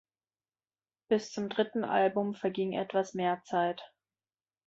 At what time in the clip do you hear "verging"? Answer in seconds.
2.33-2.73